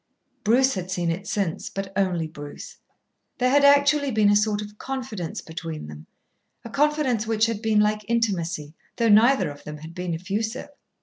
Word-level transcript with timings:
Bruce 0.43 0.73
had 0.73 0.89
seen 0.89 1.11
it 1.11 1.27
since, 1.27 1.69
but 1.69 1.93
only 1.95 2.25
Bruce. 2.25 2.77
There 3.37 3.51
had 3.51 3.63
actually 3.63 4.09
been 4.09 4.31
a 4.31 4.35
sort 4.35 4.59
of 4.63 4.79
confidence 4.79 5.41
between 5.41 5.85
them 5.85 6.07
a 6.65 6.71
confidence 6.71 7.27
which 7.27 7.45
had 7.45 7.61
been 7.61 7.79
like 7.81 8.03
intimacy, 8.09 8.73
though 8.95 9.09
neither 9.09 9.51
of 9.51 9.63
them 9.63 9.77
had 9.77 9.93
been 9.93 10.15
effusive. 10.15 10.69